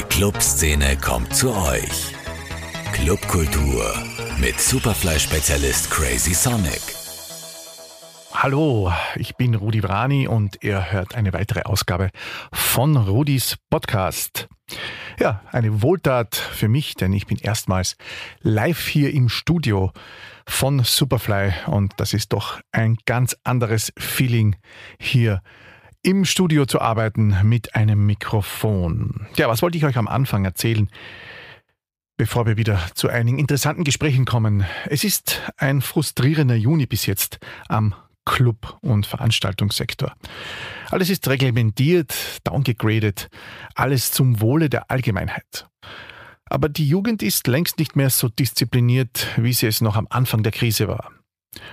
[0.00, 2.14] Die Clubszene kommt zu euch.
[2.94, 3.92] Clubkultur
[4.40, 6.80] mit Superfly-Spezialist Crazy Sonic.
[8.32, 12.08] Hallo, ich bin Rudi Brani und ihr hört eine weitere Ausgabe
[12.50, 14.48] von Rudis Podcast.
[15.18, 17.96] Ja, eine Wohltat für mich, denn ich bin erstmals
[18.40, 19.92] live hier im Studio
[20.46, 24.56] von Superfly und das ist doch ein ganz anderes Feeling
[24.98, 25.42] hier
[26.02, 29.26] im Studio zu arbeiten mit einem Mikrofon.
[29.36, 30.88] Ja, was wollte ich euch am Anfang erzählen?
[32.16, 34.64] Bevor wir wieder zu einigen interessanten Gesprächen kommen.
[34.86, 40.14] Es ist ein frustrierender Juni bis jetzt am Club- und Veranstaltungssektor.
[40.90, 42.14] Alles ist reglementiert,
[42.44, 43.28] downgegradet,
[43.74, 45.66] alles zum Wohle der Allgemeinheit.
[46.46, 50.42] Aber die Jugend ist längst nicht mehr so diszipliniert, wie sie es noch am Anfang
[50.42, 51.10] der Krise war.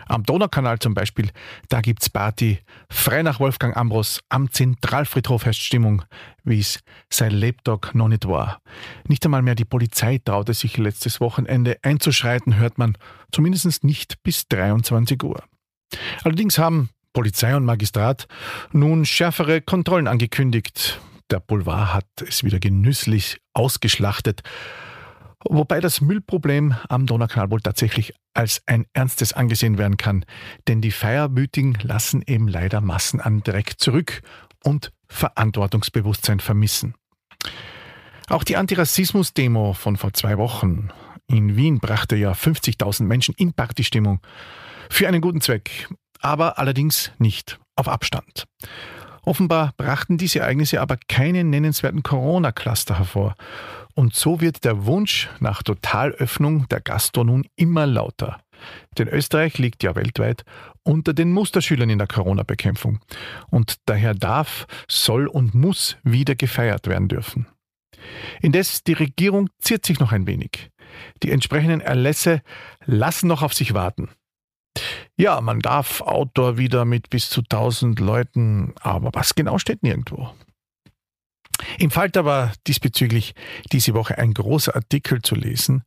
[0.08, 1.30] Am Donaukanal zum Beispiel,
[1.70, 2.60] da gibt's Party.
[2.90, 6.04] Frei nach Wolfgang Ambros am Zentralfriedhof herrscht Stimmung,
[6.44, 6.80] wie es
[7.12, 8.62] sein Lebtag noch nicht war.
[9.08, 12.98] Nicht einmal mehr die Polizei traute sich letztes Wochenende einzuschreiten, hört man,
[13.32, 15.44] zumindest nicht bis 23 Uhr.
[16.24, 18.28] Allerdings haben Polizei und Magistrat
[18.72, 21.00] nun schärfere Kontrollen angekündigt.
[21.30, 24.44] Der Boulevard hat es wieder genüsslich ausgeschlachtet
[25.44, 30.26] Wobei das Müllproblem am Donaukanal wohl tatsächlich als ein ernstes angesehen werden kann.
[30.68, 34.22] Denn die Feierbütigen lassen eben leider Massen an Dreck zurück
[34.64, 36.96] und Verantwortungsbewusstsein vermissen.
[38.30, 40.90] Auch die Antirassismus-Demo von vor zwei Wochen
[41.28, 44.20] in Wien brachte ja 50.000 Menschen in Partystimmung.
[44.90, 45.88] Für einen guten Zweck,
[46.20, 48.46] aber allerdings nicht auf Abstand.
[49.28, 53.36] Offenbar brachten diese Ereignisse aber keinen nennenswerten Corona-Cluster hervor.
[53.94, 58.40] Und so wird der Wunsch nach Totalöffnung der Gastro nun immer lauter.
[58.98, 60.46] Denn Österreich liegt ja weltweit
[60.84, 63.02] unter den Musterschülern in der Corona-Bekämpfung.
[63.50, 67.48] Und daher darf, soll und muss wieder gefeiert werden dürfen.
[68.42, 70.70] Indes, die Regierung ziert sich noch ein wenig.
[71.22, 72.42] Die entsprechenden Erlässe
[72.86, 74.08] lassen noch auf sich warten.
[75.20, 80.32] Ja, man darf Outdoor wieder mit bis zu 1000 Leuten, aber was genau steht nirgendwo.
[81.80, 83.34] Im Falter war diesbezüglich
[83.72, 85.84] diese Woche ein großer Artikel zu lesen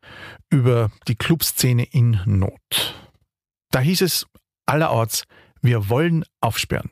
[0.51, 2.97] über die Clubszene in Not.
[3.71, 4.27] Da hieß es
[4.67, 5.25] allerorts,
[5.63, 6.91] wir wollen aufsperren.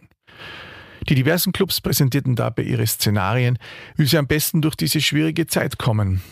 [1.09, 3.59] Die diversen Clubs präsentierten dabei ihre Szenarien,
[3.97, 6.23] wie sie am besten durch diese schwierige Zeit kommen.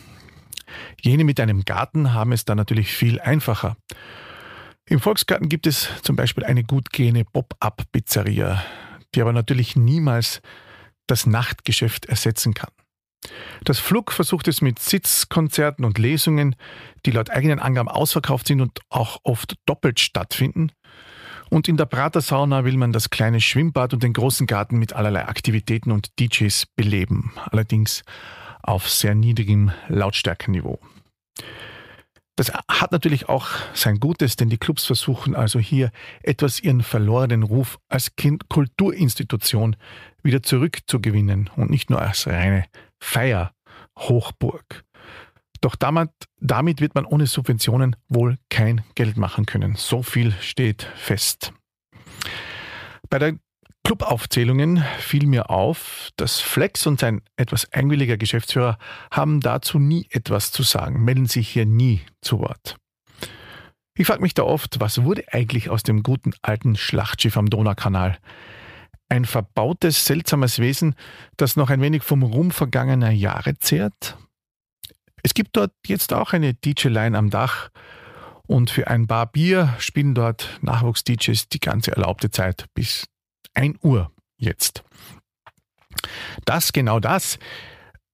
[1.00, 3.76] Jene mit einem Garten haben es da natürlich viel einfacher.
[4.88, 8.62] Im Volksgarten gibt es zum Beispiel eine gut gehende Pop-up-Pizzeria,
[9.14, 10.40] die aber natürlich niemals
[11.08, 12.70] das Nachtgeschäft ersetzen kann.
[13.64, 16.54] Das Flug versucht es mit Sitzkonzerten und Lesungen,
[17.04, 20.70] die laut eigenen Angaben ausverkauft sind und auch oft doppelt stattfinden.
[21.50, 25.26] Und in der Pratersauna will man das kleine Schwimmbad und den großen Garten mit allerlei
[25.26, 28.04] Aktivitäten und DJs beleben, allerdings
[28.62, 30.78] auf sehr niedrigem Lautstärkenniveau.
[32.36, 35.90] Das hat natürlich auch sein Gutes, denn die Clubs versuchen also hier
[36.22, 39.76] etwas ihren verlorenen Ruf als kind Kulturinstitution
[40.22, 42.66] wieder zurückzugewinnen und nicht nur als reine
[43.00, 44.84] Feierhochburg.
[45.62, 49.74] Doch damit, damit wird man ohne Subventionen wohl kein Geld machen können.
[49.76, 51.54] So viel steht fest.
[53.08, 53.38] Bei der
[53.86, 58.78] Clubaufzählungen fiel mir auf, dass Flex und sein etwas einwilliger Geschäftsführer
[59.12, 62.78] haben dazu nie etwas zu sagen, melden sich hier nie zu Wort.
[63.96, 68.18] Ich frage mich da oft, was wurde eigentlich aus dem guten alten Schlachtschiff am Donaukanal?
[69.08, 70.96] Ein verbautes, seltsames Wesen,
[71.36, 74.18] das noch ein wenig vom Ruhm vergangener Jahre zehrt?
[75.22, 77.68] Es gibt dort jetzt auch eine DJ-Line am Dach
[78.48, 83.06] und für ein Bar Bier spielen dort Nachwuchs-DJs die ganze erlaubte Zeit bis
[83.56, 84.84] 1 Uhr jetzt.
[86.44, 87.38] Das, genau das,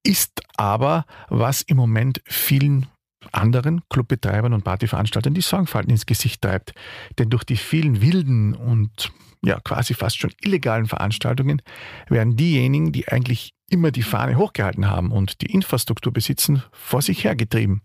[0.04, 2.86] ist aber, was im Moment vielen
[3.30, 6.74] anderen Clubbetreibern und Partyveranstaltern die Sorgenfalten ins Gesicht treibt.
[7.18, 9.12] Denn durch die vielen wilden und
[9.44, 11.62] ja quasi fast schon illegalen Veranstaltungen
[12.08, 17.24] werden diejenigen, die eigentlich immer die Fahne hochgehalten haben und die Infrastruktur besitzen, vor sich
[17.24, 17.82] hergetrieben.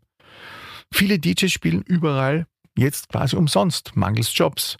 [0.93, 2.47] Viele DJs spielen überall
[2.77, 4.77] jetzt quasi umsonst, mangels Jobs.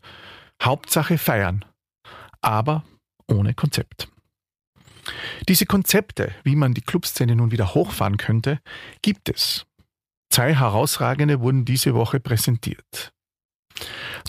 [0.61, 1.65] Hauptsache feiern
[2.47, 2.83] aber
[3.27, 4.07] ohne Konzept.
[5.49, 8.59] Diese Konzepte, wie man die Clubszene nun wieder hochfahren könnte,
[9.01, 9.65] gibt es.
[10.29, 13.11] Zwei herausragende wurden diese Woche präsentiert.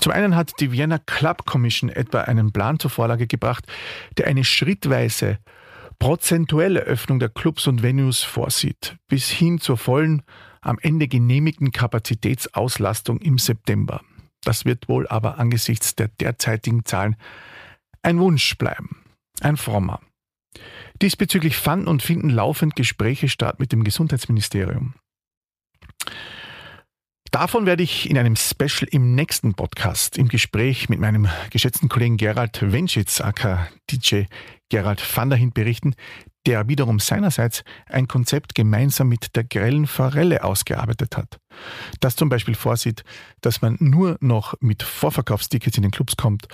[0.01, 3.65] Zum einen hat die Vienna Club Commission etwa einen Plan zur Vorlage gebracht,
[4.17, 5.39] der eine schrittweise
[5.99, 10.23] prozentuelle Öffnung der Clubs und Venues vorsieht, bis hin zur vollen,
[10.61, 14.03] am Ende genehmigten Kapazitätsauslastung im September.
[14.43, 17.17] Das wird wohl aber angesichts der derzeitigen Zahlen
[18.03, 19.05] ein Wunsch bleiben,
[19.41, 20.01] ein frommer.
[21.01, 24.95] Diesbezüglich fanden und finden laufend Gespräche statt mit dem Gesundheitsministerium.
[27.31, 32.17] Davon werde ich in einem Special im nächsten Podcast im Gespräch mit meinem geschätzten Kollegen
[32.17, 34.23] Gerald Wenschitz, aka DJ
[34.71, 35.95] Gerald van der Hint berichten,
[36.47, 41.39] der wiederum seinerseits ein Konzept gemeinsam mit der grellen Forelle ausgearbeitet hat.
[42.01, 43.05] Das zum Beispiel vorsieht,
[43.43, 46.49] dass man nur noch mit Vorverkaufstickets in den Clubs kommt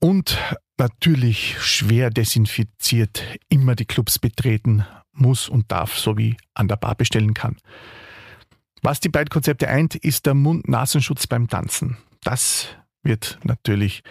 [0.00, 0.38] und
[0.78, 7.34] natürlich schwer desinfiziert immer die Clubs betreten muss und darf sowie an der Bar bestellen
[7.34, 7.56] kann.
[8.82, 11.96] Was die beiden Konzepte eint, ist der Mund-Nasenschutz beim Tanzen.
[12.22, 12.68] Das
[13.02, 14.02] wird natürlich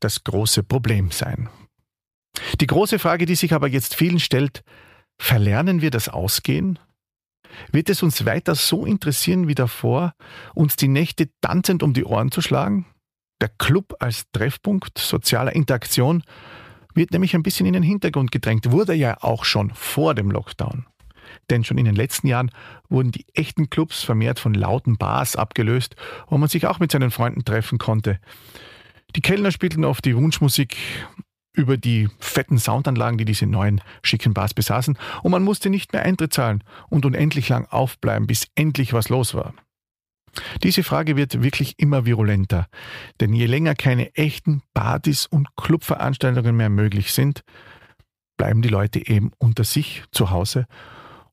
[0.00, 1.48] das große Problem sein.
[2.60, 4.62] Die große Frage, die sich aber jetzt vielen stellt,
[5.20, 6.78] verlernen wir das Ausgehen?
[7.72, 10.14] Wird es uns weiter so interessieren wie davor,
[10.54, 12.86] uns die Nächte tanzend um die Ohren zu schlagen?
[13.40, 16.24] Der Club als Treffpunkt sozialer Interaktion
[16.94, 20.86] wird nämlich ein bisschen in den Hintergrund gedrängt, wurde ja auch schon vor dem Lockdown.
[21.50, 22.50] Denn schon in den letzten Jahren
[22.88, 25.94] wurden die echten Clubs vermehrt von lauten Bars abgelöst,
[26.28, 28.18] wo man sich auch mit seinen Freunden treffen konnte.
[29.14, 30.76] Die Kellner spielten oft die Wunschmusik
[31.52, 36.02] über die fetten Soundanlagen, die diese neuen schicken Bars besaßen, und man musste nicht mehr
[36.02, 39.54] Eintritt zahlen und unendlich lang aufbleiben, bis endlich was los war.
[40.62, 42.66] Diese Frage wird wirklich immer virulenter,
[43.20, 47.42] denn je länger keine echten Partys und Clubveranstaltungen mehr möglich sind,
[48.36, 50.66] bleiben die Leute eben unter sich zu Hause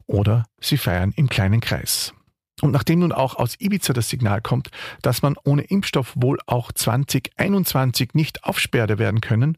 [0.07, 2.13] oder sie feiern im kleinen Kreis.
[2.61, 4.69] Und nachdem nun auch aus Ibiza das Signal kommt,
[5.01, 9.57] dass man ohne Impfstoff wohl auch 2021 nicht aufsperren werden können,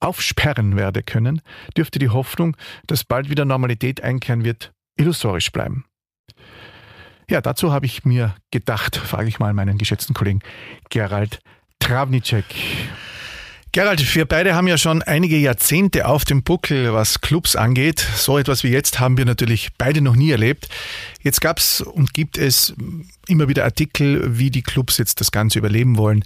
[0.00, 1.42] aufsperren werde können,
[1.76, 2.56] dürfte die Hoffnung,
[2.86, 5.84] dass bald wieder Normalität einkehren wird, illusorisch bleiben.
[7.30, 10.40] Ja, dazu habe ich mir gedacht, frage ich mal meinen geschätzten Kollegen
[10.88, 11.40] Gerald
[11.78, 12.44] Travnicek.
[13.72, 18.00] Gerald, wir beide haben ja schon einige Jahrzehnte auf dem Buckel, was Clubs angeht.
[18.00, 20.68] So etwas wie jetzt haben wir natürlich beide noch nie erlebt.
[21.20, 22.74] Jetzt gab es und gibt es
[23.26, 26.24] immer wieder Artikel, wie die Clubs jetzt das Ganze überleben wollen,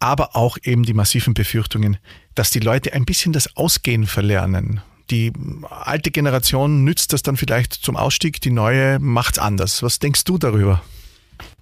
[0.00, 1.96] aber auch eben die massiven Befürchtungen,
[2.34, 4.82] dass die Leute ein bisschen das Ausgehen verlernen.
[5.10, 5.32] Die
[5.68, 9.82] alte Generation nützt das dann vielleicht zum Ausstieg, die neue macht's anders.
[9.82, 10.82] Was denkst du darüber?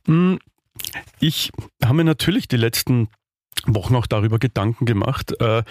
[0.07, 0.39] Hm,
[1.19, 1.51] ich
[1.83, 3.09] habe mir natürlich die letzten
[3.67, 5.39] Wochen auch darüber Gedanken gemacht.
[5.41, 5.65] Äh,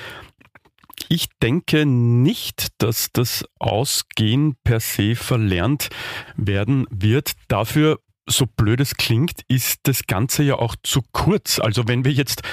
[1.07, 5.89] ich denke nicht, dass das Ausgehen per se verlernt
[6.36, 7.31] werden wird.
[7.48, 11.59] Dafür so blöd es klingt, ist das Ganze ja auch zu kurz.
[11.59, 12.43] Also wenn wir jetzt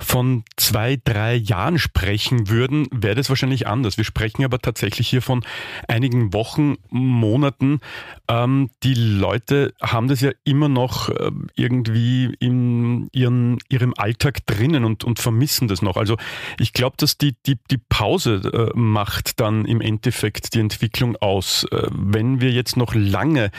[0.00, 3.96] von zwei, drei Jahren sprechen würden, wäre das wahrscheinlich anders.
[3.96, 5.44] Wir sprechen aber tatsächlich hier von
[5.88, 7.80] einigen Wochen, Monaten.
[8.28, 14.84] Ähm, die Leute haben das ja immer noch äh, irgendwie in ihren, ihrem Alltag drinnen
[14.84, 15.96] und, und vermissen das noch.
[15.96, 16.16] Also
[16.58, 21.64] ich glaube, dass die, die, die Pause äh, macht dann im Endeffekt die Entwicklung aus.
[21.70, 23.50] Äh, wenn wir jetzt noch lange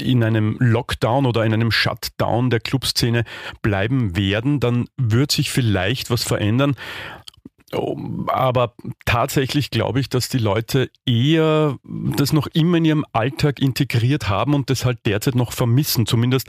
[0.00, 3.24] in einem Lockdown oder in einem Shutdown der Clubszene
[3.62, 6.76] bleiben werden, dann wird sich vielleicht was verändern.
[7.72, 8.74] Aber
[9.06, 14.54] tatsächlich glaube ich, dass die Leute eher das noch immer in ihrem Alltag integriert haben
[14.54, 16.06] und das halt derzeit noch vermissen.
[16.06, 16.48] Zumindest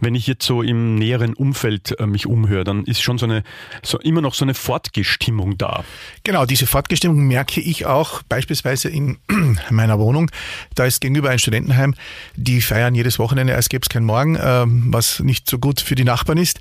[0.00, 3.44] wenn ich jetzt so im näheren Umfeld äh, mich umhöre, dann ist schon so eine,
[3.82, 5.84] so immer noch so eine Fortgestimmung da.
[6.24, 9.18] Genau, diese Fortgestimmung merke ich auch beispielsweise in
[9.70, 10.32] meiner Wohnung.
[10.74, 11.94] Da ist gegenüber ein Studentenheim,
[12.34, 15.94] die feiern jedes Wochenende, als gäbe es keinen Morgen, ähm, was nicht so gut für
[15.94, 16.58] die Nachbarn ist.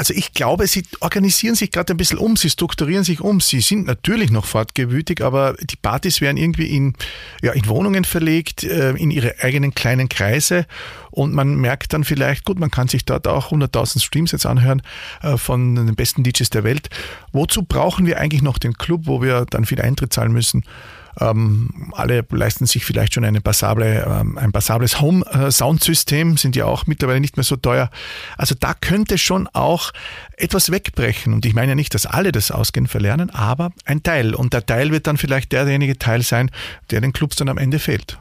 [0.00, 3.38] Also ich glaube, sie organisieren sich gerade ein bisschen um, sie strukturieren sich um.
[3.38, 6.94] Sie sind natürlich noch fortgewütig, aber die Partys werden irgendwie in,
[7.42, 10.64] ja, in Wohnungen verlegt, äh, in ihre eigenen kleinen Kreise
[11.10, 14.80] und man merkt dann vielleicht, gut, man kann sich dort auch 100.000 Streams jetzt anhören
[15.20, 16.88] äh, von den besten DJs der Welt.
[17.32, 20.64] Wozu brauchen wir eigentlich noch den Club, wo wir dann viel Eintritt zahlen müssen?
[21.18, 26.86] Ähm, alle leisten sich vielleicht schon eine passable, ähm, ein passables Home-Soundsystem, sind ja auch
[26.86, 27.90] mittlerweile nicht mehr so teuer.
[28.36, 29.92] Also da könnte schon auch
[30.36, 31.32] etwas wegbrechen.
[31.32, 34.34] Und ich meine ja nicht, dass alle das Ausgehen verlernen, aber ein Teil.
[34.34, 36.50] Und der Teil wird dann vielleicht derjenige Teil sein,
[36.90, 38.18] der den Clubs dann am Ende fehlt.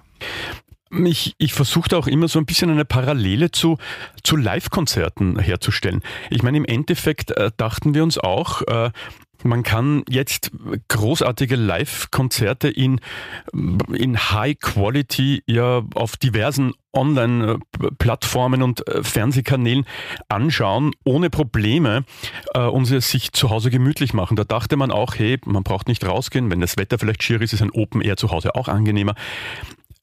[0.92, 3.78] Ich, ich versuche auch immer so ein bisschen eine Parallele zu,
[4.24, 6.02] zu Live-Konzerten herzustellen.
[6.32, 8.90] Ich meine, im Endeffekt äh, dachten wir uns auch, äh,
[9.44, 10.52] man kann jetzt
[10.88, 13.00] großartige Live-Konzerte in,
[13.94, 19.86] in High Quality ja auf diversen Online-Plattformen und äh, Fernsehkanälen
[20.28, 22.04] anschauen, ohne Probleme
[22.54, 24.36] äh, und sich zu Hause gemütlich machen.
[24.36, 27.54] Da dachte man auch, hey, man braucht nicht rausgehen, wenn das Wetter vielleicht schier ist,
[27.54, 29.14] ist ein Open Air zu Hause auch angenehmer.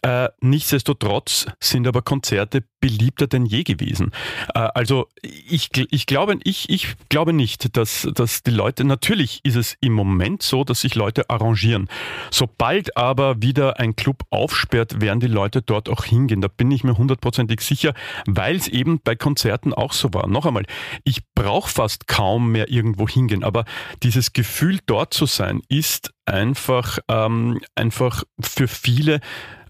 [0.07, 4.13] Äh, nichtsdestotrotz sind aber Konzerte beliebter denn je gewesen.
[4.55, 9.57] Äh, also ich, ich, glaube, ich, ich glaube nicht, dass, dass die Leute, natürlich ist
[9.57, 11.89] es im Moment so, dass sich Leute arrangieren.
[12.31, 16.41] Sobald aber wieder ein Club aufsperrt, werden die Leute dort auch hingehen.
[16.41, 17.93] Da bin ich mir hundertprozentig sicher,
[18.27, 20.29] weil es eben bei Konzerten auch so war.
[20.29, 20.67] Noch einmal,
[21.03, 23.65] ich brauche fast kaum mehr irgendwo hingehen, aber
[24.05, 29.21] dieses Gefühl dort zu sein ist einfach, ähm, einfach für viele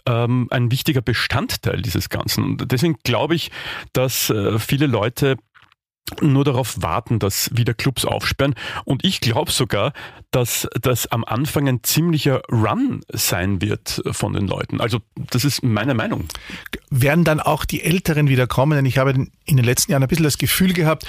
[0.06, 2.44] ähm, ein wichtiger Bestandteil dieses Ganzen.
[2.44, 3.50] Und deswegen glaube ich,
[3.92, 5.36] dass äh, viele Leute
[6.20, 8.54] nur darauf warten, dass wieder Clubs aufsperren.
[8.84, 9.92] Und ich glaube sogar,
[10.30, 14.80] dass das am Anfang ein ziemlicher Run sein wird von den Leuten.
[14.80, 16.26] Also das ist meine Meinung.
[16.90, 18.76] Werden dann auch die Älteren wieder kommen?
[18.76, 21.06] Denn ich habe in den letzten Jahren ein bisschen das Gefühl gehabt,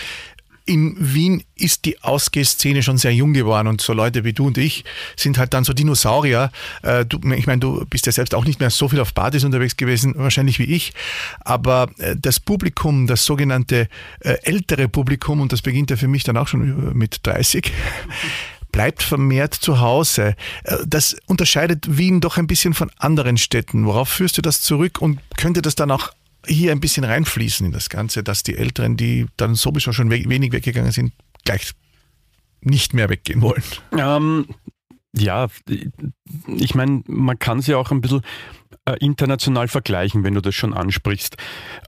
[0.68, 4.58] in Wien ist die Ausgehszene schon sehr jung geworden und so Leute wie du und
[4.58, 4.84] ich
[5.16, 6.52] sind halt dann so Dinosaurier.
[6.84, 9.46] Äh, du, ich meine, du bist ja selbst auch nicht mehr so viel auf Partys
[9.46, 10.94] unterwegs gewesen, wahrscheinlich wie ich,
[11.40, 13.88] aber äh, das Publikum, das sogenannte
[14.20, 17.72] äh, ältere Publikum, und das beginnt ja für mich dann auch schon mit 30,
[18.74, 20.36] bleibt vermehrt zu Hause.
[20.86, 23.86] Das unterscheidet Wien doch ein bisschen von anderen Städten.
[23.86, 26.12] Worauf führst du das zurück und könnte das dann auch
[26.48, 30.52] hier ein bisschen reinfließen in das Ganze, dass die Älteren, die dann sowieso schon wenig
[30.52, 31.14] weggegangen sind,
[31.44, 31.74] gleich
[32.62, 33.64] nicht mehr weggehen wollen?
[33.98, 34.48] Ähm,
[35.16, 35.48] ja,
[36.48, 38.22] ich meine, man kann sie auch ein bisschen
[38.86, 41.38] äh, international vergleichen, wenn du das schon ansprichst.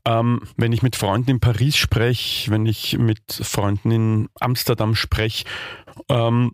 [0.06, 5.46] Ähm, wenn ich mit Freunden in Paris spreche, wenn ich mit Freunden in Amsterdam spreche,
[6.10, 6.54] ähm,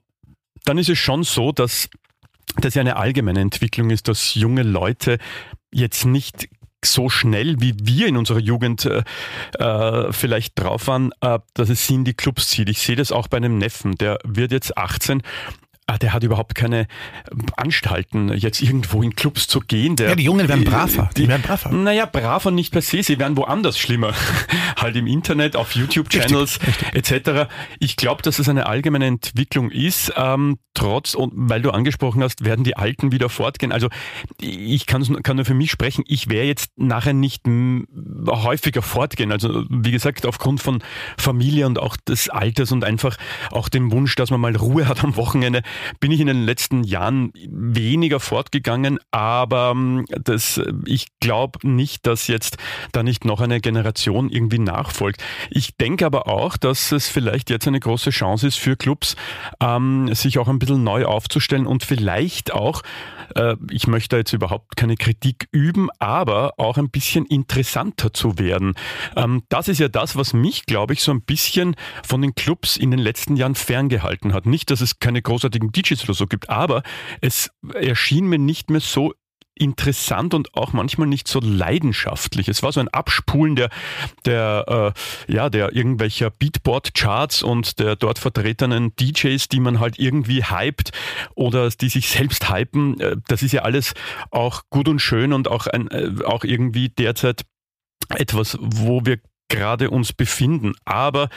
[0.65, 1.89] dann ist es schon so, dass
[2.57, 5.17] das ja eine allgemeine Entwicklung ist, dass junge Leute
[5.71, 6.47] jetzt nicht
[6.85, 9.03] so schnell, wie wir in unserer Jugend äh,
[9.59, 12.69] äh, vielleicht drauf waren, äh, dass es sie in die Clubs zieht.
[12.69, 15.21] Ich sehe das auch bei einem Neffen, der wird jetzt 18
[15.87, 16.87] Ah, der hat überhaupt keine
[17.57, 19.95] Anstalten, jetzt irgendwo in Clubs zu gehen.
[19.95, 21.11] Der, ja, die Jungen werden braver.
[21.15, 21.71] Die, die werden braver.
[21.71, 24.13] Naja, braver nicht per se, sie werden woanders schlimmer.
[24.77, 26.59] halt im Internet, auf YouTube-Channels
[26.93, 27.51] etc.
[27.79, 30.11] Ich glaube, dass es eine allgemeine Entwicklung ist.
[30.17, 33.71] Ähm, trotz, und weil du angesprochen hast, werden die Alten wieder fortgehen.
[33.71, 33.89] Also
[34.41, 37.43] ich kann, kann nur für mich sprechen, ich wäre jetzt nachher nicht
[38.27, 39.31] häufiger fortgehen.
[39.31, 40.83] Also wie gesagt, aufgrund von
[41.17, 43.17] Familie und auch des Alters und einfach
[43.51, 45.61] auch dem Wunsch, dass man mal Ruhe hat am Wochenende
[45.99, 52.27] bin ich in den letzten Jahren weniger fortgegangen, aber ähm, das, ich glaube nicht, dass
[52.27, 52.57] jetzt
[52.91, 55.23] da nicht noch eine Generation irgendwie nachfolgt.
[55.49, 59.15] Ich denke aber auch, dass es vielleicht jetzt eine große Chance ist für Clubs,
[59.61, 62.81] ähm, sich auch ein bisschen neu aufzustellen und vielleicht auch
[63.35, 68.73] äh, ich möchte jetzt überhaupt keine Kritik üben, aber auch ein bisschen interessanter zu werden.
[69.15, 72.77] Ähm, das ist ja das, was mich, glaube ich, so ein bisschen von den Clubs
[72.77, 74.45] in den letzten Jahren ferngehalten hat.
[74.45, 76.83] Nicht, dass es keine großartigen DJs oder so gibt, aber
[77.21, 79.13] es erschien mir nicht mehr so
[79.55, 82.49] interessant und auch manchmal nicht so leidenschaftlich.
[82.49, 83.69] Es war so ein Abspulen der,
[84.25, 84.93] der,
[85.27, 90.91] äh, ja, der irgendwelcher Beatboard-Charts und der dort vertretenen DJs, die man halt irgendwie hypt
[91.35, 92.99] oder die sich selbst hypen.
[92.99, 93.93] Äh, das ist ja alles
[94.29, 97.43] auch gut und schön und auch, ein, äh, auch irgendwie derzeit
[98.09, 100.73] etwas, wo wir gerade uns befinden.
[100.83, 101.29] Aber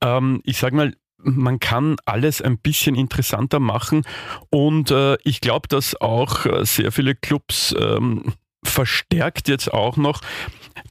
[0.00, 4.04] ähm, ich sage mal, man kann alles ein bisschen interessanter machen.
[4.50, 10.20] Und äh, ich glaube, dass auch äh, sehr viele Clubs ähm, verstärkt jetzt auch noch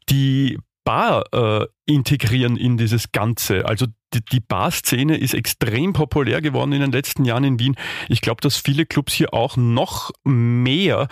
[0.10, 3.66] die Bar äh, integrieren in dieses Ganze.
[3.66, 7.76] Also die, die Bar-Szene ist extrem populär geworden in den letzten Jahren in Wien.
[8.08, 11.08] Ich glaube, dass viele Clubs hier auch noch mehr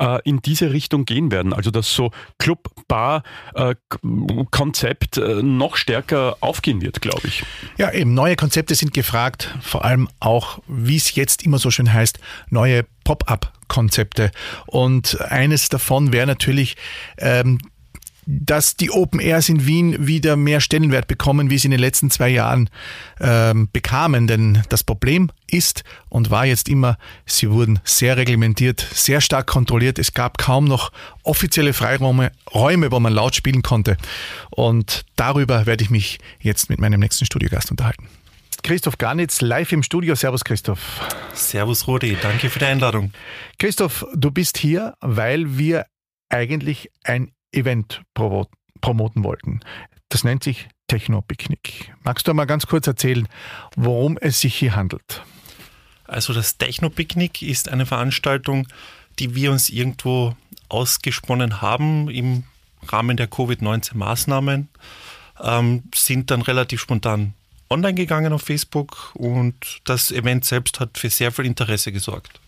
[0.00, 1.52] äh, in diese Richtung gehen werden.
[1.52, 7.44] Also dass so Club-Bar-Konzept äh, äh, noch stärker aufgehen wird, glaube ich.
[7.76, 11.92] Ja, eben neue Konzepte sind gefragt, vor allem auch, wie es jetzt immer so schön
[11.92, 12.18] heißt,
[12.48, 14.30] neue Pop-up-Konzepte.
[14.66, 16.76] Und eines davon wäre natürlich
[17.18, 17.58] ähm,
[18.30, 22.10] dass die Open Airs in Wien wieder mehr Stellenwert bekommen, wie sie in den letzten
[22.10, 22.68] zwei Jahren
[23.20, 24.26] ähm, bekamen.
[24.26, 29.98] Denn das Problem ist und war jetzt immer, sie wurden sehr reglementiert, sehr stark kontrolliert.
[29.98, 30.92] Es gab kaum noch
[31.22, 33.96] offizielle Freiräume, Räume, wo man laut spielen konnte.
[34.50, 38.08] Und darüber werde ich mich jetzt mit meinem nächsten Studiogast unterhalten.
[38.62, 40.14] Christoph Garnitz live im Studio.
[40.14, 41.00] Servus Christoph.
[41.32, 43.12] Servus Rudi, danke für die Einladung.
[43.58, 45.86] Christoph, du bist hier, weil wir
[46.28, 49.60] eigentlich ein Event promoten wollten.
[50.08, 51.94] Das nennt sich Techno-Picknick.
[52.02, 53.28] Magst du mal ganz kurz erzählen,
[53.76, 55.22] worum es sich hier handelt?
[56.04, 58.66] Also das Techno-Picknick ist eine Veranstaltung,
[59.18, 60.34] die wir uns irgendwo
[60.68, 62.44] ausgesponnen haben im
[62.86, 64.68] Rahmen der Covid-19-Maßnahmen,
[65.40, 67.34] ähm, sind dann relativ spontan
[67.70, 72.40] online gegangen auf Facebook und das Event selbst hat für sehr viel Interesse gesorgt.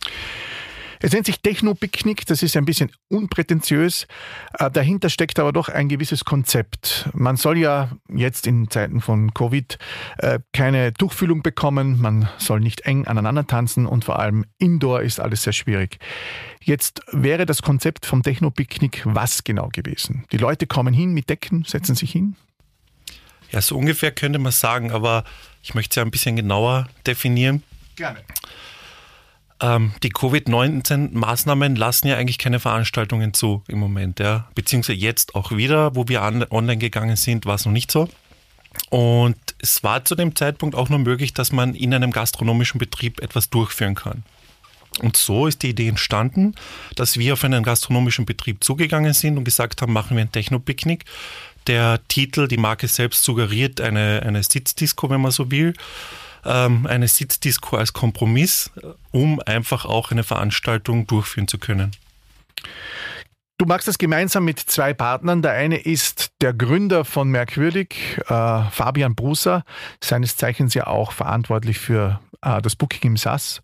[1.02, 4.06] Es nennt sich Techno-Picknick, das ist ein bisschen unprätentiös.
[4.58, 7.08] Äh, dahinter steckt aber doch ein gewisses Konzept.
[7.14, 9.78] Man soll ja jetzt in Zeiten von Covid
[10.18, 15.20] äh, keine Tuchfühlung bekommen, man soll nicht eng aneinander tanzen und vor allem indoor ist
[15.20, 15.98] alles sehr schwierig.
[16.62, 20.26] Jetzt wäre das Konzept vom Techno-Picknick was genau gewesen?
[20.32, 22.36] Die Leute kommen hin mit Decken, setzen sich hin?
[23.50, 25.24] Ja, so ungefähr könnte man sagen, aber
[25.62, 27.62] ich möchte es ja ein bisschen genauer definieren.
[27.96, 28.20] Gerne.
[29.60, 34.48] Ähm, die Covid-19-Maßnahmen lassen ja eigentlich keine Veranstaltungen zu im Moment, ja.
[34.54, 38.08] Beziehungsweise jetzt auch wieder, wo wir online gegangen sind, war es noch nicht so.
[38.88, 43.20] Und es war zu dem Zeitpunkt auch nur möglich, dass man in einem gastronomischen Betrieb
[43.20, 44.22] etwas durchführen kann.
[45.00, 46.54] Und so ist die Idee entstanden,
[46.96, 51.04] dass wir auf einen gastronomischen Betrieb zugegangen sind und gesagt haben, machen wir ein Techno-Picknick.
[51.66, 55.74] Der Titel, die Marke selbst suggeriert eine, eine Sitzdisco, wenn man so will
[56.44, 58.70] ähm, eine Sitzdisco als Kompromiss,
[59.10, 61.92] um einfach auch eine Veranstaltung durchführen zu können.
[63.58, 65.42] Du machst das gemeinsam mit zwei Partnern.
[65.42, 69.64] Der eine ist der Gründer von Merkwürdig, äh, Fabian Bruser,
[70.02, 73.60] seines Zeichens ja auch verantwortlich für äh, das Booking im SAS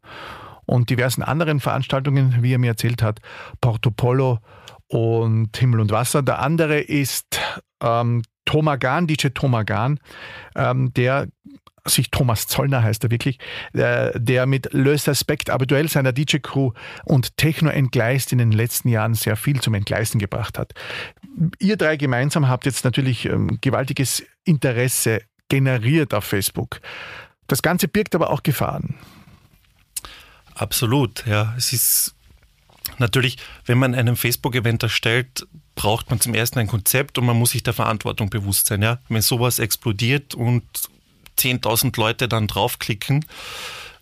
[0.66, 3.20] und diversen anderen Veranstaltungen, wie er mir erzählt hat,
[3.62, 4.40] Porto Polo
[4.88, 6.22] und Himmel und Wasser.
[6.22, 7.40] Der andere ist
[7.82, 9.98] ähm, Tomagan, DJ Tomagan,
[10.54, 11.28] ähm, der
[11.86, 13.38] sich Thomas Zollner heißt er wirklich,
[13.72, 16.72] äh, der mit Le Suspect Habituell seiner DJ-Crew
[17.04, 20.72] und Techno entgleist in den letzten Jahren sehr viel zum Entgleisen gebracht hat.
[21.58, 26.80] Ihr drei gemeinsam habt jetzt natürlich ähm, gewaltiges Interesse generiert auf Facebook.
[27.46, 28.96] Das Ganze birgt aber auch Gefahren.
[30.54, 31.54] Absolut, ja.
[31.56, 32.14] Es ist
[32.98, 37.50] natürlich, wenn man einem Facebook-Event erstellt, braucht man zum ersten ein Konzept und man muss
[37.50, 38.82] sich der Verantwortung bewusst sein.
[38.82, 38.98] Ja?
[39.08, 40.64] Wenn sowas explodiert und
[41.38, 43.24] 10.000 Leute dann draufklicken,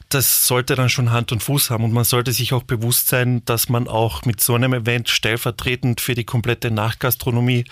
[0.08, 3.44] das sollte dann schon Hand und Fuß haben und man sollte sich auch bewusst sein,
[3.44, 7.64] dass man auch mit so einem Event stellvertretend für die komplette Nachgastronomie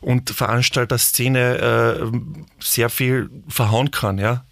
[0.00, 2.12] und Veranstalterszene äh,
[2.60, 4.44] sehr viel verhauen kann, ja.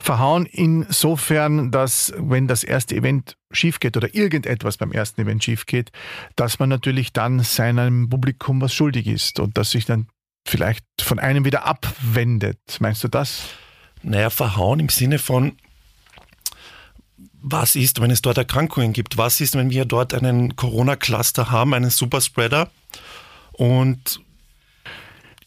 [0.00, 5.66] Verhauen insofern, dass wenn das erste Event schief geht oder irgendetwas beim ersten Event schief
[5.66, 5.90] geht,
[6.34, 10.08] dass man natürlich dann seinem Publikum was schuldig ist und dass sich dann
[10.46, 12.58] vielleicht von einem wieder abwendet.
[12.80, 13.48] Meinst du das?
[14.02, 15.56] Naja, verhauen im Sinne von,
[17.40, 19.18] was ist, wenn es dort Erkrankungen gibt?
[19.18, 22.70] Was ist, wenn wir dort einen Corona-Cluster haben, einen Superspreader?
[23.52, 24.20] Und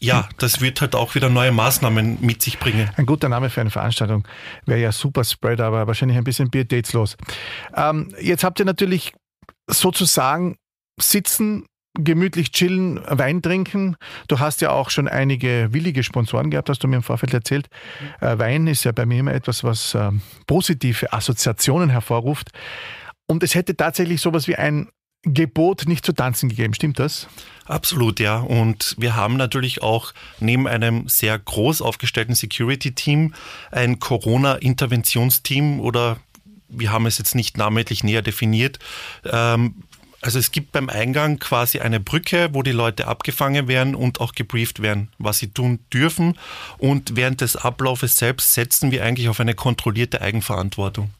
[0.02, 2.90] ja, das wird halt auch wieder neue Maßnahmen mit sich bringen.
[2.96, 4.26] Ein guter Name für eine Veranstaltung
[4.64, 7.18] wäre ja Superspreader, aber wahrscheinlich ein bisschen pietätslos.
[7.76, 9.12] Ähm, jetzt habt ihr natürlich
[9.66, 10.56] sozusagen
[10.98, 13.96] sitzen gemütlich chillen, Wein trinken.
[14.28, 17.68] Du hast ja auch schon einige willige Sponsoren gehabt, hast du mir im Vorfeld erzählt.
[18.20, 18.26] Mhm.
[18.26, 20.10] Äh, Wein ist ja bei mir immer etwas, was äh,
[20.46, 22.50] positive Assoziationen hervorruft.
[23.26, 24.88] Und es hätte tatsächlich sowas wie ein
[25.22, 26.72] Gebot, nicht zu tanzen gegeben.
[26.72, 27.28] Stimmt das?
[27.66, 28.38] Absolut, ja.
[28.38, 33.34] Und wir haben natürlich auch neben einem sehr groß aufgestellten Security-Team
[33.70, 36.16] ein Corona-Interventionsteam oder
[36.68, 38.78] wir haben es jetzt nicht namentlich näher definiert,
[39.24, 39.82] ähm,
[40.22, 44.32] also es gibt beim Eingang quasi eine Brücke, wo die Leute abgefangen werden und auch
[44.32, 46.38] gebrieft werden, was sie tun dürfen.
[46.78, 51.10] Und während des Ablaufes selbst setzen wir eigentlich auf eine kontrollierte Eigenverantwortung.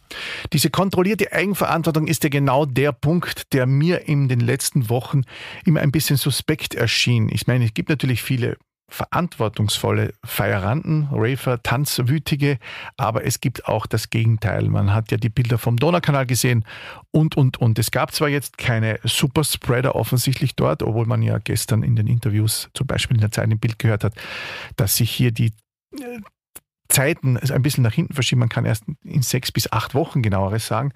[0.52, 5.22] Diese kontrollierte Eigenverantwortung ist ja genau der Punkt, der mir in den letzten Wochen
[5.64, 7.30] immer ein bisschen suspekt erschien.
[7.32, 8.58] Ich meine, es gibt natürlich viele
[8.90, 12.58] verantwortungsvolle Feieranten, Rafer, Tanzwütige,
[12.96, 14.68] aber es gibt auch das Gegenteil.
[14.68, 16.64] Man hat ja die Bilder vom Donaukanal gesehen
[17.10, 17.78] und, und, und.
[17.78, 22.68] Es gab zwar jetzt keine Superspreader offensichtlich dort, obwohl man ja gestern in den Interviews,
[22.74, 24.14] zum Beispiel in der Zeit im Bild gehört hat,
[24.76, 25.52] dass sich hier die
[25.98, 26.20] äh,
[26.90, 28.40] Zeiten ein bisschen nach hinten verschieben.
[28.40, 30.92] Man kann erst in sechs bis acht Wochen genaueres sagen.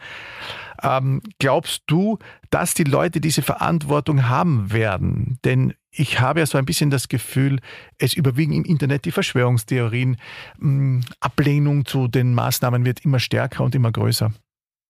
[0.83, 2.19] Ähm, glaubst du,
[2.51, 5.39] dass die Leute diese Verantwortung haben werden?
[5.45, 7.61] Denn ich habe ja so ein bisschen das Gefühl,
[7.99, 10.17] es überwiegen im Internet die Verschwörungstheorien.
[10.59, 14.33] Hm, Ablehnung zu den Maßnahmen wird immer stärker und immer größer.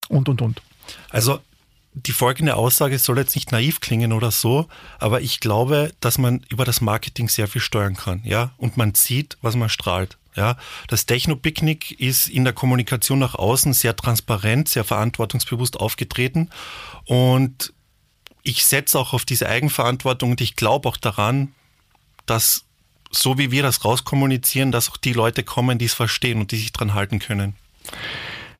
[0.08, 0.62] Und, und, und.
[1.10, 1.40] Also
[1.94, 4.66] die folgende Aussage soll jetzt nicht naiv klingen oder so,
[4.98, 8.94] aber ich glaube, dass man über das Marketing sehr viel steuern kann, ja, und man
[8.94, 10.18] sieht, was man strahlt.
[10.36, 10.56] Ja,
[10.88, 16.50] das Techno-Picknick ist in der Kommunikation nach außen sehr transparent, sehr verantwortungsbewusst aufgetreten
[17.04, 17.72] und
[18.42, 21.54] ich setze auch auf diese Eigenverantwortung und ich glaube auch daran,
[22.26, 22.64] dass
[23.10, 26.56] so wie wir das rauskommunizieren, dass auch die Leute kommen, die es verstehen und die
[26.56, 27.54] sich dran halten können.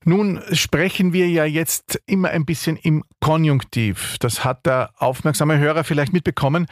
[0.05, 4.17] Nun sprechen wir ja jetzt immer ein bisschen im Konjunktiv.
[4.21, 6.67] Das hat der aufmerksame Hörer vielleicht mitbekommen,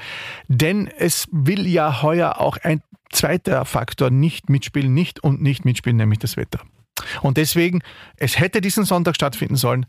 [0.48, 5.96] denn es will ja heuer auch ein zweiter Faktor nicht mitspielen, nicht und nicht mitspielen,
[5.96, 6.60] nämlich das Wetter.
[7.22, 7.82] Und deswegen,
[8.16, 9.86] es hätte diesen Sonntag stattfinden sollen,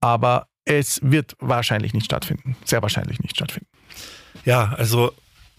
[0.00, 2.56] aber es wird wahrscheinlich nicht stattfinden.
[2.64, 3.68] Sehr wahrscheinlich nicht stattfinden.
[4.44, 5.12] Ja, also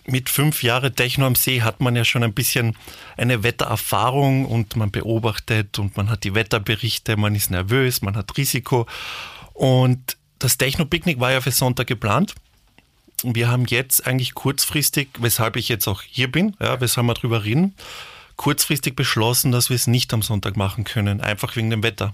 [0.05, 2.75] mit fünf Jahren Techno am See hat man ja schon ein bisschen
[3.17, 8.37] eine Wettererfahrung und man beobachtet und man hat die Wetterberichte, man ist nervös, man hat
[8.37, 8.87] Risiko.
[9.53, 12.35] Und das Techno-Picknick war ja für Sonntag geplant.
[13.23, 17.43] Wir haben jetzt eigentlich kurzfristig, weshalb ich jetzt auch hier bin, ja, weshalb wir drüber
[17.43, 17.73] reden,
[18.35, 22.13] kurzfristig beschlossen, dass wir es nicht am Sonntag machen können, einfach wegen dem Wetter.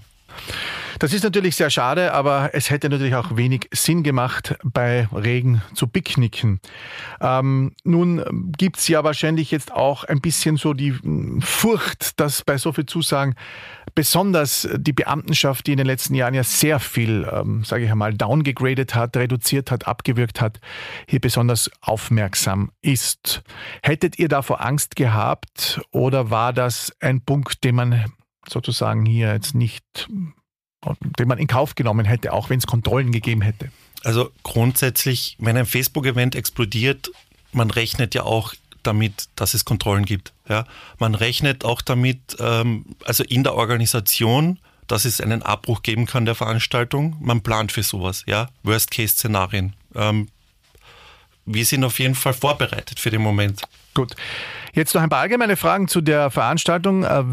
[0.98, 5.60] Das ist natürlich sehr schade, aber es hätte natürlich auch wenig Sinn gemacht, bei Regen
[5.74, 6.60] zu picknicken.
[7.20, 10.94] Ähm, nun gibt's ja wahrscheinlich jetzt auch ein bisschen so die
[11.40, 13.34] Furcht, dass bei so viel Zusagen
[13.94, 18.14] besonders die Beamtenschaft, die in den letzten Jahren ja sehr viel, ähm, sage ich einmal,
[18.14, 20.60] downgegradet hat, reduziert hat, abgewürgt hat,
[21.06, 23.42] hier besonders aufmerksam ist.
[23.82, 28.04] Hättet ihr davor Angst gehabt oder war das ein Punkt, den man
[28.48, 30.08] sozusagen hier jetzt nicht
[31.18, 33.70] den man in Kauf genommen hätte, auch wenn es Kontrollen gegeben hätte?
[34.02, 37.10] Also grundsätzlich, wenn ein Facebook-Event explodiert,
[37.52, 40.34] man rechnet ja auch damit, dass es Kontrollen gibt.
[40.48, 40.66] Ja?
[40.98, 46.26] Man rechnet auch damit, ähm, also in der Organisation, dass es einen Abbruch geben kann
[46.26, 47.16] der Veranstaltung.
[47.20, 48.50] Man plant für sowas, ja.
[48.62, 49.74] Worst-Case-Szenarien.
[49.94, 50.28] Ähm,
[51.46, 53.62] wir sind auf jeden Fall vorbereitet für den Moment.
[53.94, 54.14] Gut.
[54.72, 57.04] Jetzt noch ein paar allgemeine Fragen zu der Veranstaltung.
[57.04, 57.24] Äh,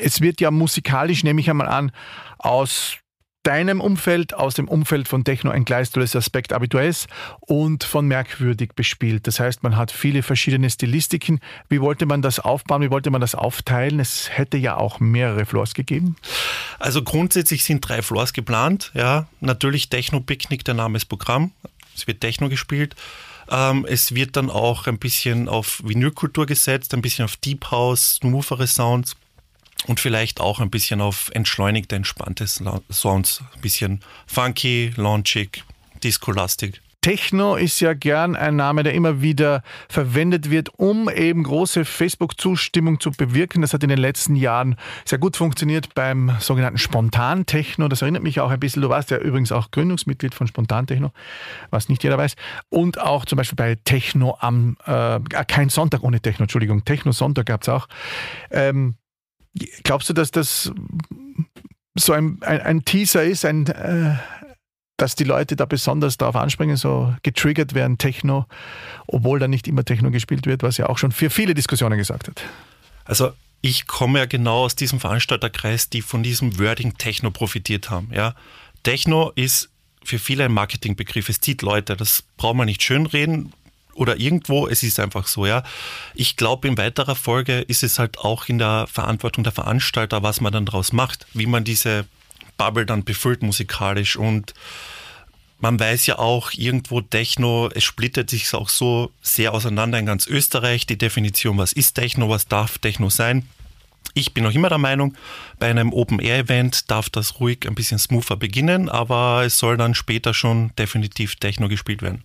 [0.00, 1.90] es wird ja musikalisch, nehme ich einmal an,
[2.38, 2.98] aus
[3.46, 7.06] deinem Umfeld, aus dem Umfeld von Techno entgleist das Aspekt Habitués
[7.40, 9.28] und von Merkwürdig bespielt.
[9.28, 11.38] Das heißt, man hat viele verschiedene Stilistiken.
[11.68, 12.82] Wie wollte man das aufbauen?
[12.82, 14.00] Wie wollte man das aufteilen?
[14.00, 16.16] Es hätte ja auch mehrere Floors gegeben.
[16.80, 18.90] Also grundsätzlich sind drei Floors geplant.
[18.94, 21.52] Ja, natürlich Techno Picknick, der Name ist Programm.
[21.94, 22.96] Es wird Techno gespielt.
[23.50, 28.16] Ähm, es wird dann auch ein bisschen auf Vinylkultur gesetzt, ein bisschen auf Deep House,
[28.16, 29.16] smoothere Sounds
[29.86, 33.42] und vielleicht auch ein bisschen auf entschleunigte, entspannte Sounds.
[33.54, 35.62] Ein bisschen funky, launchig,
[36.02, 36.80] disco-lastig.
[37.06, 42.98] Techno ist ja gern ein Name, der immer wieder verwendet wird, um eben große Facebook-Zustimmung
[42.98, 43.62] zu bewirken.
[43.62, 47.86] Das hat in den letzten Jahren sehr gut funktioniert beim sogenannten Spontan-Techno.
[47.86, 51.12] Das erinnert mich auch ein bisschen, du warst ja übrigens auch Gründungsmitglied von Spontan-Techno,
[51.70, 52.34] was nicht jeder weiß.
[52.70, 57.62] Und auch zum Beispiel bei Techno am, äh, kein Sonntag ohne Techno, Entschuldigung, Techno-Sonntag gab
[57.62, 57.86] es auch.
[58.50, 58.96] Ähm,
[59.84, 60.72] glaubst du, dass das
[61.94, 64.16] so ein, ein, ein Teaser ist, ein, äh,
[64.96, 68.46] dass die Leute da besonders darauf anspringen, so getriggert werden, Techno,
[69.06, 72.28] obwohl da nicht immer Techno gespielt wird, was ja auch schon für viele Diskussionen gesagt
[72.28, 72.42] hat.
[73.04, 78.10] Also ich komme ja genau aus diesem Veranstalterkreis, die von diesem Wording Techno profitiert haben.
[78.12, 78.34] Ja.
[78.82, 79.70] Techno ist
[80.04, 81.28] für viele ein Marketingbegriff.
[81.28, 81.96] Es zieht Leute.
[81.96, 83.52] Das braucht man nicht schönreden
[83.94, 84.68] oder irgendwo.
[84.68, 85.62] Es ist einfach so, ja.
[86.14, 90.40] Ich glaube, in weiterer Folge ist es halt auch in der Verantwortung der Veranstalter, was
[90.40, 92.06] man dann daraus macht, wie man diese
[92.56, 94.54] Bubble dann befüllt musikalisch und
[95.58, 100.26] man weiß ja auch irgendwo Techno, es splittet sich auch so sehr auseinander in ganz
[100.26, 103.48] Österreich, die Definition, was ist Techno, was darf Techno sein.
[104.14, 105.16] Ich bin noch immer der Meinung,
[105.58, 110.34] bei einem Open-Air-Event darf das ruhig ein bisschen smoother beginnen, aber es soll dann später
[110.34, 112.24] schon definitiv Techno gespielt werden.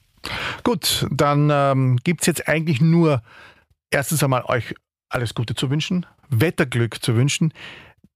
[0.64, 3.22] Gut, dann ähm, gibt es jetzt eigentlich nur
[3.90, 4.76] erstens einmal euch
[5.10, 7.54] alles Gute zu wünschen, Wetterglück zu wünschen.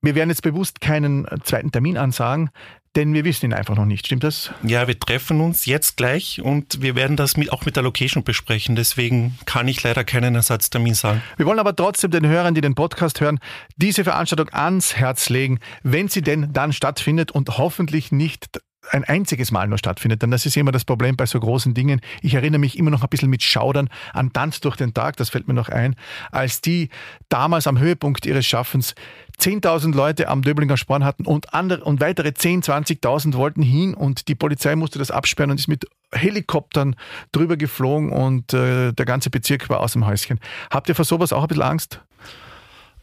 [0.05, 2.51] Wir werden jetzt bewusst keinen zweiten Termin ansagen,
[2.95, 4.05] denn wir wissen ihn einfach noch nicht.
[4.05, 4.51] Stimmt das?
[4.61, 8.23] Ja, wir treffen uns jetzt gleich und wir werden das mit, auch mit der Location
[8.23, 8.75] besprechen.
[8.75, 11.23] Deswegen kann ich leider keinen Ersatztermin sagen.
[11.37, 13.39] Wir wollen aber trotzdem den Hörern, die den Podcast hören,
[13.77, 18.61] diese Veranstaltung ans Herz legen, wenn sie denn dann stattfindet und hoffentlich nicht
[18.91, 20.21] ein einziges Mal nur stattfindet.
[20.21, 22.01] Denn das ist immer das Problem bei so großen Dingen.
[22.21, 25.29] Ich erinnere mich immer noch ein bisschen mit Schaudern an Tanz durch den Tag, das
[25.29, 25.95] fällt mir noch ein,
[26.31, 26.89] als die
[27.29, 28.95] damals am Höhepunkt ihres Schaffens
[29.39, 34.27] 10.000 Leute am Döblinger Sporn hatten und, andere, und weitere 10.000, 20.000 wollten hin und
[34.27, 36.95] die Polizei musste das absperren und ist mit Helikoptern
[37.31, 40.39] drüber geflogen und äh, der ganze Bezirk war aus dem Häuschen.
[40.69, 41.99] Habt ihr vor sowas auch ein bisschen Angst?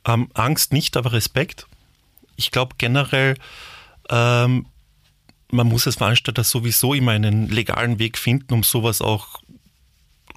[0.07, 1.67] Ähm, Angst nicht, aber Respekt.
[2.37, 3.37] Ich glaube generell,
[4.11, 4.67] ähm,
[5.53, 9.41] man muss als Veranstalter sowieso immer einen legalen Weg finden, um sowas auch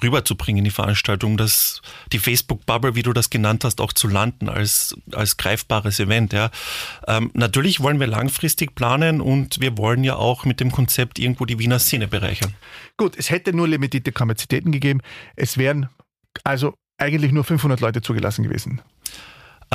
[0.03, 4.49] rüberzubringen in die Veranstaltung, dass die Facebook-Bubble, wie du das genannt hast, auch zu landen
[4.49, 6.33] als, als greifbares Event.
[6.33, 6.51] Ja.
[7.07, 11.45] Ähm, natürlich wollen wir langfristig planen und wir wollen ja auch mit dem Konzept irgendwo
[11.45, 12.53] die Wiener Szene bereichern.
[12.97, 15.01] Gut, es hätte nur limitierte Kapazitäten gegeben.
[15.35, 15.89] Es wären
[16.43, 18.81] also eigentlich nur 500 Leute zugelassen gewesen.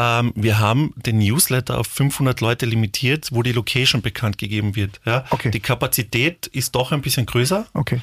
[0.01, 4.99] Ähm, wir haben den Newsletter auf 500 Leute limitiert, wo die Location bekannt gegeben wird.
[5.05, 5.27] Ja?
[5.29, 5.51] Okay.
[5.51, 7.67] Die Kapazität ist doch ein bisschen größer.
[7.75, 8.01] Okay.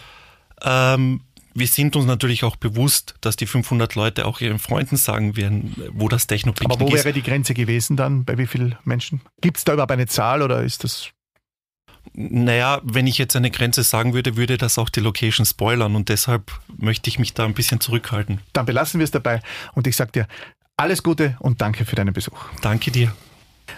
[0.62, 1.22] Ähm,
[1.56, 5.76] wir sind uns natürlich auch bewusst, dass die 500 Leute auch ihren Freunden sagen werden,
[5.92, 6.82] wo das Techno-Picknick ist.
[6.82, 8.26] Aber wo wäre die Grenze gewesen dann?
[8.26, 9.22] Bei wie vielen Menschen?
[9.42, 11.10] Gibt es da überhaupt eine Zahl oder ist das
[12.14, 16.10] Naja, wenn ich jetzt eine Grenze sagen würde, würde das auch die Location spoilern und
[16.10, 18.40] deshalb möchte ich mich da ein bisschen zurückhalten.
[18.54, 19.42] Dann belassen wir es dabei
[19.74, 20.28] und ich sage dir
[20.78, 22.46] alles Gute und danke für deinen Besuch.
[22.62, 23.12] Danke dir.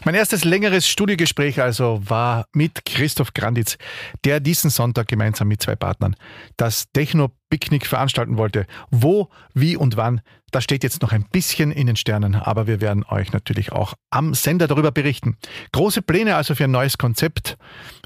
[0.05, 3.77] Mein erstes längeres Studiogespräch also war mit Christoph Granditz,
[4.23, 6.15] der diesen Sonntag gemeinsam mit zwei Partnern
[6.57, 8.65] das Techno-Picknick veranstalten wollte.
[8.91, 12.81] Wo, wie und wann, das steht jetzt noch ein bisschen in den Sternen, aber wir
[12.81, 15.37] werden euch natürlich auch am Sender darüber berichten.
[15.73, 17.57] Große Pläne also für ein neues Konzept,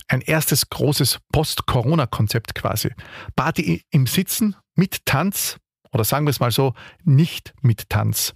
[0.08, 2.92] ein erstes großes Post-Corona-Konzept quasi.
[3.36, 5.58] Party im Sitzen mit Tanz
[5.94, 8.36] oder sagen wir es mal so, nicht mit Tanz.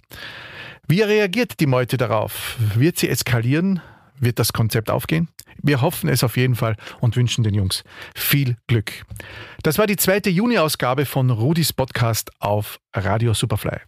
[0.86, 2.56] Wie reagiert die Meute darauf?
[2.74, 3.80] Wird sie eskalieren?
[4.20, 5.28] Wird das Konzept aufgehen?
[5.62, 9.04] Wir hoffen es auf jeden Fall und wünschen den Jungs viel Glück.
[9.62, 13.78] Das war die zweite Juni-Ausgabe von Rudis Podcast auf Radio Superfly.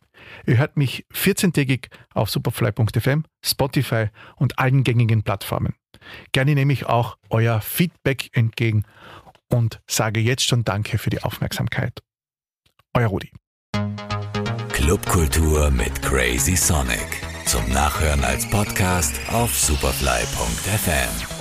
[0.46, 5.74] Ihr hört mich 14-tägig auf superfly.fm, Spotify und allen gängigen Plattformen.
[6.32, 8.84] Gerne nehme ich auch euer Feedback entgegen
[9.48, 12.00] und sage jetzt schon Danke für die Aufmerksamkeit.
[12.94, 13.30] Euer Rudi.
[14.90, 17.22] Clubkultur mit Crazy Sonic.
[17.46, 21.39] Zum Nachhören als Podcast auf superfly.fm.